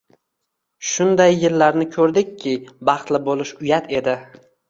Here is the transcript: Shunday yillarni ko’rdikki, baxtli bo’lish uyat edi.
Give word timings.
Shunday 0.91 1.35
yillarni 1.43 1.85
ko’rdikki, 1.97 2.55
baxtli 2.91 3.23
bo’lish 3.31 3.55
uyat 3.67 3.93
edi. 4.01 4.19